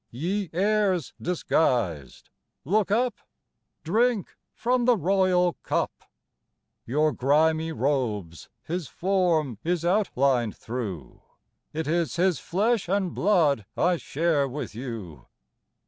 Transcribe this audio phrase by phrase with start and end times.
[0.09, 2.31] Ye heirs disguised,
[2.65, 3.13] look up!
[3.83, 5.91] Drink from the royal cup!
[6.87, 11.21] Your grimy robes His form is outlined through:
[11.71, 15.27] It is His flesh and blood I share with you.